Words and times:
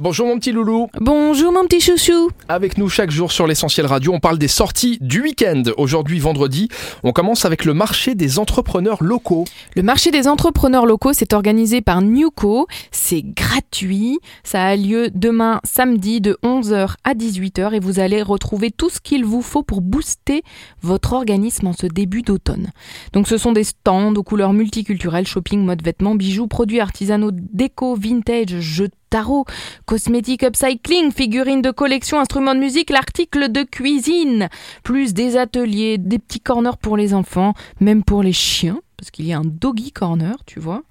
Bonjour 0.00 0.28
mon 0.28 0.38
petit 0.38 0.52
loulou. 0.52 0.86
Bonjour 1.00 1.50
mon 1.50 1.64
petit 1.64 1.80
chouchou. 1.80 2.30
Avec 2.48 2.78
nous 2.78 2.88
chaque 2.88 3.10
jour 3.10 3.32
sur 3.32 3.48
l'essentiel 3.48 3.84
radio, 3.84 4.12
on 4.12 4.20
parle 4.20 4.38
des 4.38 4.46
sorties 4.46 4.96
du 5.00 5.20
week-end. 5.20 5.64
Aujourd'hui 5.76 6.20
vendredi, 6.20 6.68
on 7.02 7.10
commence 7.10 7.44
avec 7.44 7.64
le 7.64 7.74
marché 7.74 8.14
des 8.14 8.38
entrepreneurs 8.38 9.02
locaux. 9.02 9.44
Le 9.74 9.82
marché 9.82 10.12
des 10.12 10.28
entrepreneurs 10.28 10.86
locaux, 10.86 11.12
c'est 11.14 11.32
organisé 11.32 11.80
par 11.80 12.00
Newco. 12.00 12.68
C'est 12.92 13.22
gratuit. 13.22 14.20
Ça 14.44 14.66
a 14.66 14.76
lieu 14.76 15.10
demain 15.12 15.60
samedi 15.64 16.20
de 16.20 16.38
11h 16.44 16.94
à 17.02 17.14
18h 17.14 17.74
et 17.74 17.80
vous 17.80 17.98
allez 17.98 18.22
retrouver 18.22 18.70
tout 18.70 18.90
ce 18.90 19.00
qu'il 19.00 19.24
vous 19.24 19.42
faut 19.42 19.64
pour 19.64 19.80
booster 19.80 20.44
votre 20.80 21.12
organisme 21.12 21.66
en 21.66 21.72
ce 21.72 21.88
début 21.88 22.22
d'automne. 22.22 22.70
Donc 23.14 23.26
ce 23.26 23.36
sont 23.36 23.50
des 23.50 23.64
stands 23.64 24.14
aux 24.14 24.22
couleurs 24.22 24.52
multiculturelles, 24.52 25.26
shopping, 25.26 25.64
mode 25.64 25.82
vêtements, 25.82 26.14
bijoux, 26.14 26.46
produits 26.46 26.78
artisanaux, 26.78 27.32
déco, 27.32 27.96
vintage, 27.96 28.60
jeux 28.60 28.90
tarot, 29.08 29.44
cosmétiques 29.86 30.44
upcycling, 30.44 31.12
figurines 31.12 31.62
de 31.62 31.70
collection, 31.70 32.20
instruments 32.20 32.54
de 32.54 32.60
musique, 32.60 32.90
l'article 32.90 33.50
de 33.50 33.62
cuisine, 33.62 34.48
plus 34.82 35.14
des 35.14 35.36
ateliers, 35.36 35.98
des 35.98 36.18
petits 36.18 36.40
corners 36.40 36.76
pour 36.80 36.96
les 36.96 37.14
enfants, 37.14 37.54
même 37.80 38.02
pour 38.02 38.22
les 38.22 38.32
chiens, 38.32 38.80
parce 38.96 39.12
qu'il 39.12 39.26
y 39.26 39.32
a 39.32 39.38
un 39.38 39.44
doggy 39.44 39.92
corner, 39.92 40.36
tu 40.44 40.58
vois, 40.58 40.82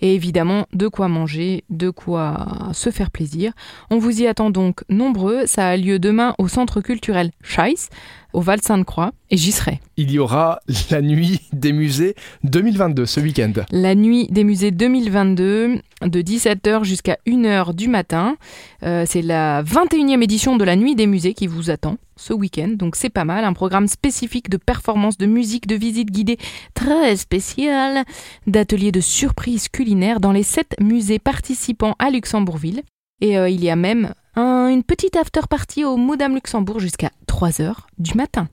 et 0.00 0.14
évidemment 0.14 0.66
de 0.72 0.88
quoi 0.88 1.08
manger, 1.08 1.64
de 1.68 1.90
quoi 1.90 2.46
se 2.72 2.90
faire 2.90 3.10
plaisir. 3.10 3.52
On 3.90 3.98
vous 3.98 4.22
y 4.22 4.26
attend 4.26 4.50
donc 4.50 4.82
nombreux, 4.88 5.44
ça 5.46 5.68
a 5.68 5.76
lieu 5.76 5.98
demain 5.98 6.34
au 6.38 6.48
centre 6.48 6.80
culturel 6.80 7.30
Scheiss, 7.42 7.90
au 8.32 8.40
Val 8.40 8.62
Sainte-Croix, 8.62 9.12
et 9.30 9.36
j'y 9.36 9.52
serai. 9.52 9.80
Il 9.96 10.10
y 10.10 10.18
aura 10.18 10.60
la 10.90 11.02
nuit 11.02 11.40
des 11.52 11.72
musées 11.72 12.14
2022 12.44 13.04
ce 13.04 13.20
week-end. 13.20 13.52
La 13.70 13.94
nuit 13.94 14.26
des 14.30 14.44
musées 14.44 14.70
2022, 14.70 15.82
de 16.02 16.22
17h 16.22 16.84
jusqu'à 16.84 17.18
1h 17.26 17.74
du 17.74 17.88
matin. 17.88 18.36
Euh, 18.82 19.04
c'est 19.06 19.22
la 19.22 19.62
21e 19.62 20.22
édition 20.22 20.56
de 20.56 20.64
la 20.64 20.76
nuit 20.76 20.94
des 20.94 21.06
musées 21.06 21.34
qui 21.34 21.46
vous 21.46 21.70
attend 21.70 21.96
ce 22.16 22.32
week-end, 22.32 22.68
donc 22.68 22.96
c'est 22.96 23.10
pas 23.10 23.24
mal. 23.24 23.44
Un 23.44 23.52
programme 23.52 23.88
spécifique 23.88 24.50
de 24.50 24.58
performance, 24.58 25.16
de 25.16 25.26
musique, 25.26 25.66
de 25.66 25.76
visite 25.76 26.10
guidée 26.10 26.38
très 26.74 27.16
spécial, 27.16 28.04
d'ateliers 28.46 28.92
de 28.92 29.00
surprises 29.00 29.68
culinaires 29.68 30.20
dans 30.20 30.32
les 30.32 30.42
sept 30.42 30.76
musées 30.80 31.18
participants 31.18 31.96
à 31.98 32.10
Luxembourgville. 32.10 32.82
Et 33.22 33.38
euh, 33.38 33.48
il 33.48 33.62
y 33.62 33.70
a 33.70 33.76
même 33.76 34.14
une 34.36 34.84
petite 34.84 35.16
after 35.16 35.42
party 35.50 35.84
au 35.84 35.96
Moudam 35.96 36.34
Luxembourg 36.34 36.78
jusqu'à 36.78 37.10
3h 37.26 37.74
du 37.98 38.14
matin. 38.14 38.48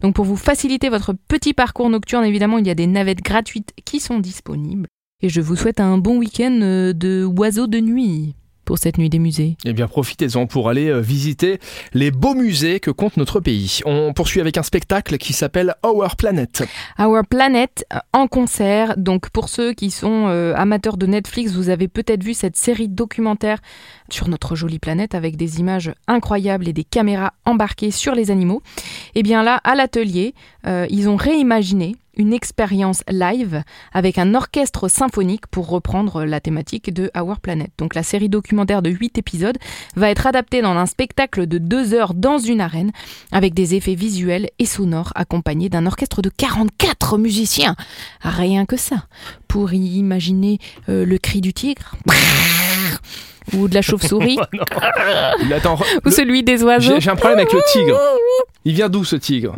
Donc 0.00 0.14
pour 0.14 0.24
vous 0.24 0.36
faciliter 0.36 0.88
votre 0.88 1.12
petit 1.12 1.54
parcours 1.54 1.90
nocturne, 1.90 2.24
évidemment, 2.24 2.58
il 2.58 2.66
y 2.66 2.70
a 2.70 2.74
des 2.74 2.86
navettes 2.86 3.22
gratuites 3.22 3.72
qui 3.84 4.00
sont 4.00 4.18
disponibles. 4.18 4.88
Et 5.20 5.28
je 5.28 5.40
vous 5.40 5.56
souhaite 5.56 5.80
un 5.80 5.98
bon 5.98 6.18
week-end 6.18 6.60
euh, 6.62 6.92
de 6.92 7.24
oiseaux 7.24 7.66
de 7.66 7.80
nuit 7.80 8.36
pour 8.68 8.76
cette 8.76 8.98
nuit 8.98 9.08
des 9.08 9.18
musées. 9.18 9.56
Eh 9.64 9.72
bien, 9.72 9.88
profitez-en 9.88 10.46
pour 10.46 10.68
aller 10.68 10.90
euh, 10.90 11.00
visiter 11.00 11.58
les 11.94 12.10
beaux 12.10 12.34
musées 12.34 12.80
que 12.80 12.90
compte 12.90 13.16
notre 13.16 13.40
pays. 13.40 13.80
On 13.86 14.12
poursuit 14.12 14.42
avec 14.42 14.58
un 14.58 14.62
spectacle 14.62 15.16
qui 15.16 15.32
s'appelle 15.32 15.74
Our 15.82 16.16
Planet. 16.16 16.64
Our 16.98 17.22
Planet 17.26 17.86
euh, 17.94 17.98
en 18.12 18.26
concert. 18.26 18.98
Donc, 18.98 19.30
pour 19.30 19.48
ceux 19.48 19.72
qui 19.72 19.90
sont 19.90 20.26
euh, 20.28 20.52
amateurs 20.54 20.98
de 20.98 21.06
Netflix, 21.06 21.52
vous 21.52 21.70
avez 21.70 21.88
peut-être 21.88 22.22
vu 22.22 22.34
cette 22.34 22.58
série 22.58 22.88
documentaire 22.88 23.58
sur 24.10 24.28
notre 24.28 24.54
jolie 24.54 24.78
planète 24.78 25.14
avec 25.14 25.36
des 25.36 25.60
images 25.60 25.90
incroyables 26.06 26.68
et 26.68 26.74
des 26.74 26.84
caméras 26.84 27.32
embarquées 27.46 27.90
sur 27.90 28.14
les 28.14 28.30
animaux. 28.30 28.60
Eh 29.14 29.22
bien 29.22 29.42
là, 29.42 29.62
à 29.64 29.74
l'atelier, 29.76 30.34
ils 30.66 31.08
ont 31.08 31.16
réimaginé 31.16 31.96
une 32.18 32.32
expérience 32.32 33.02
live 33.08 33.62
avec 33.92 34.18
un 34.18 34.34
orchestre 34.34 34.88
symphonique 34.88 35.46
pour 35.46 35.68
reprendre 35.68 36.24
la 36.24 36.40
thématique 36.40 36.92
de 36.92 37.10
Our 37.16 37.40
Planet. 37.40 37.70
Donc 37.78 37.94
la 37.94 38.02
série 38.02 38.28
documentaire 38.28 38.82
de 38.82 38.90
8 38.90 39.18
épisodes 39.18 39.56
va 39.96 40.10
être 40.10 40.26
adaptée 40.26 40.60
dans 40.60 40.76
un 40.76 40.86
spectacle 40.86 41.46
de 41.46 41.58
2 41.58 41.94
heures 41.94 42.14
dans 42.14 42.38
une 42.38 42.60
arène 42.60 42.90
avec 43.32 43.54
des 43.54 43.74
effets 43.74 43.94
visuels 43.94 44.50
et 44.58 44.66
sonores 44.66 45.12
accompagnés 45.14 45.68
d'un 45.68 45.86
orchestre 45.86 46.20
de 46.20 46.28
44 46.28 47.18
musiciens. 47.18 47.76
Rien 48.20 48.66
que 48.66 48.76
ça. 48.76 49.06
Pour 49.46 49.72
y 49.72 49.98
imaginer 49.98 50.58
euh, 50.88 51.06
le 51.06 51.18
cri 51.18 51.40
du 51.40 51.54
tigre 51.54 51.94
ou 53.54 53.68
de 53.68 53.74
la 53.74 53.82
chauve-souris 53.82 54.38
ou 56.04 56.10
celui 56.10 56.42
des 56.42 56.62
oiseaux. 56.62 56.98
J'ai 56.98 57.10
un 57.10 57.16
problème 57.16 57.38
avec 57.38 57.52
le 57.52 57.60
tigre. 57.72 57.98
Il 58.64 58.74
vient 58.74 58.88
d'où 58.88 59.04
ce 59.04 59.16
tigre? 59.16 59.54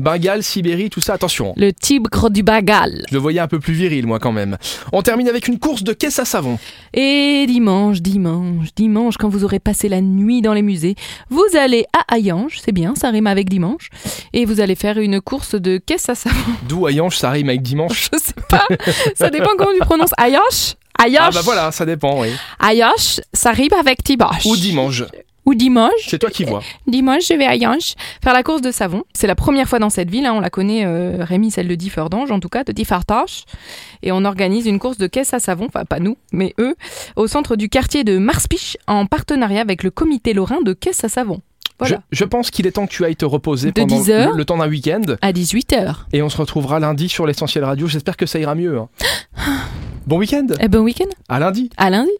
Bengale, 0.00 0.42
Sibérie, 0.42 0.90
tout 0.90 1.00
ça, 1.00 1.14
attention. 1.14 1.54
Le 1.56 1.72
tigre 1.72 2.30
du 2.30 2.42
Bengale. 2.42 3.04
Je 3.08 3.14
le 3.14 3.20
voyais 3.20 3.40
un 3.40 3.48
peu 3.48 3.60
plus 3.60 3.74
viril, 3.74 4.06
moi, 4.06 4.18
quand 4.18 4.32
même. 4.32 4.56
On 4.92 5.02
termine 5.02 5.28
avec 5.28 5.48
une 5.48 5.58
course 5.58 5.82
de 5.82 5.92
caisse 5.92 6.18
à 6.18 6.24
savon. 6.24 6.58
Et 6.94 7.44
dimanche, 7.46 8.00
dimanche, 8.00 8.68
dimanche, 8.74 9.16
quand 9.16 9.28
vous 9.28 9.44
aurez 9.44 9.58
passé 9.60 9.88
la 9.88 10.00
nuit 10.00 10.42
dans 10.42 10.52
les 10.52 10.62
musées, 10.62 10.94
vous 11.28 11.44
allez 11.58 11.84
à 11.96 12.16
Hayange, 12.16 12.58
c'est 12.64 12.72
bien, 12.72 12.94
ça 12.96 13.10
rime 13.10 13.26
avec 13.26 13.48
dimanche, 13.48 13.90
et 14.32 14.44
vous 14.44 14.60
allez 14.60 14.74
faire 14.74 14.98
une 14.98 15.20
course 15.20 15.54
de 15.54 15.78
caisse 15.78 16.08
à 16.08 16.14
savon. 16.14 16.36
D'où 16.68 16.88
Hayange, 16.88 17.16
ça 17.16 17.30
rime 17.30 17.48
avec 17.48 17.62
dimanche 17.62 18.10
Je 18.12 18.18
sais 18.18 18.34
pas, 18.48 18.66
ça 19.14 19.30
dépend 19.30 19.50
comment 19.56 19.72
tu 19.72 19.80
prononces. 19.80 20.12
Hayange? 20.18 20.76
Hayange. 20.98 21.28
Ah 21.28 21.30
bah 21.34 21.40
voilà, 21.42 21.72
ça 21.72 21.86
dépend, 21.86 22.20
oui. 22.20 22.28
Hayange, 22.60 23.20
ça 23.32 23.52
rime 23.52 23.72
avec 23.78 24.02
dimanche. 24.04 24.44
Ou 24.44 24.56
dimanche 24.56 25.04
ou 25.46 25.54
dimanche. 25.54 25.90
C'est 26.06 26.18
toi 26.18 26.30
qui 26.30 26.44
vois. 26.44 26.62
Dimanche, 26.86 27.28
je 27.28 27.34
vais 27.34 27.46
à 27.46 27.56
Yanche 27.56 27.94
faire 28.22 28.32
la 28.32 28.42
course 28.42 28.62
de 28.62 28.70
savon. 28.70 29.04
C'est 29.12 29.26
la 29.26 29.34
première 29.34 29.68
fois 29.68 29.78
dans 29.78 29.90
cette 29.90 30.10
ville. 30.10 30.26
Hein. 30.26 30.34
on 30.34 30.40
la 30.40 30.50
connaît, 30.50 30.84
euh, 30.84 31.24
Rémi, 31.24 31.50
celle 31.50 31.68
de 31.68 31.74
Differdange, 31.74 32.30
en 32.30 32.40
tout 32.40 32.48
cas, 32.48 32.64
de 32.64 32.72
Differdange. 32.72 33.44
Et 34.02 34.12
on 34.12 34.24
organise 34.24 34.66
une 34.66 34.78
course 34.78 34.98
de 34.98 35.06
caisse 35.06 35.34
à 35.34 35.38
savon, 35.38 35.66
enfin 35.66 35.84
pas 35.84 36.00
nous, 36.00 36.16
mais 36.32 36.54
eux, 36.58 36.74
au 37.16 37.26
centre 37.26 37.56
du 37.56 37.68
quartier 37.68 38.04
de 38.04 38.18
Marspiche, 38.18 38.76
en 38.86 39.06
partenariat 39.06 39.60
avec 39.60 39.82
le 39.82 39.90
comité 39.90 40.32
lorrain 40.32 40.60
de 40.62 40.72
caisse 40.72 41.04
à 41.04 41.08
savon. 41.08 41.40
Voilà. 41.80 42.02
Je, 42.12 42.24
pense 42.24 42.50
qu'il 42.50 42.66
est 42.66 42.72
temps 42.72 42.86
que 42.86 42.92
tu 42.92 43.04
ailles 43.04 43.16
te 43.16 43.24
reposer 43.24 43.72
pendant 43.72 43.96
le, 43.96 44.44
temps 44.44 44.58
d'un 44.58 44.68
week-end. 44.68 45.00
À 45.22 45.32
18h. 45.32 45.94
Et 46.12 46.22
on 46.22 46.28
se 46.28 46.36
retrouvera 46.36 46.78
lundi 46.78 47.08
sur 47.08 47.26
l'essentiel 47.26 47.64
radio. 47.64 47.86
J'espère 47.86 48.18
que 48.18 48.26
ça 48.26 48.38
ira 48.38 48.54
mieux. 48.54 48.78
Hein. 48.78 48.88
bon 50.06 50.18
week-end. 50.18 50.46
Et 50.60 50.64
eh, 50.64 50.68
bon 50.68 50.80
week-end. 50.80 51.08
À 51.28 51.40
lundi. 51.40 51.70
À 51.78 51.88
lundi. 51.88 52.08